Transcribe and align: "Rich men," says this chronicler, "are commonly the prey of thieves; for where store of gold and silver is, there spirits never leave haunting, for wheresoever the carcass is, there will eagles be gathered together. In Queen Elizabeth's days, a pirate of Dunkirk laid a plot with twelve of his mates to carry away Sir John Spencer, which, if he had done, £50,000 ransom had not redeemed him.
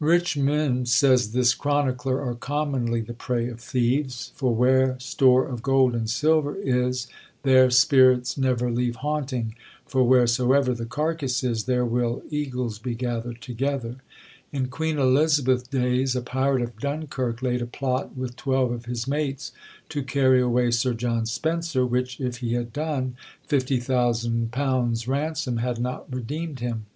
"Rich 0.00 0.36
men," 0.36 0.86
says 0.86 1.30
this 1.30 1.54
chronicler, 1.54 2.20
"are 2.20 2.34
commonly 2.34 3.00
the 3.00 3.12
prey 3.14 3.46
of 3.48 3.60
thieves; 3.60 4.32
for 4.34 4.52
where 4.52 4.98
store 4.98 5.46
of 5.46 5.62
gold 5.62 5.94
and 5.94 6.10
silver 6.10 6.56
is, 6.56 7.06
there 7.44 7.70
spirits 7.70 8.36
never 8.36 8.72
leave 8.72 8.96
haunting, 8.96 9.54
for 9.86 10.02
wheresoever 10.02 10.74
the 10.74 10.84
carcass 10.84 11.44
is, 11.44 11.66
there 11.66 11.86
will 11.86 12.24
eagles 12.28 12.80
be 12.80 12.96
gathered 12.96 13.40
together. 13.40 13.98
In 14.50 14.66
Queen 14.66 14.98
Elizabeth's 14.98 15.68
days, 15.68 16.16
a 16.16 16.22
pirate 16.22 16.62
of 16.62 16.76
Dunkirk 16.80 17.40
laid 17.40 17.62
a 17.62 17.66
plot 17.66 18.16
with 18.16 18.34
twelve 18.34 18.72
of 18.72 18.86
his 18.86 19.06
mates 19.06 19.52
to 19.90 20.02
carry 20.02 20.40
away 20.40 20.72
Sir 20.72 20.92
John 20.92 21.24
Spencer, 21.24 21.86
which, 21.86 22.20
if 22.20 22.38
he 22.38 22.54
had 22.54 22.72
done, 22.72 23.14
£50,000 23.48 25.06
ransom 25.06 25.56
had 25.58 25.78
not 25.78 26.12
redeemed 26.12 26.58
him. 26.58 26.86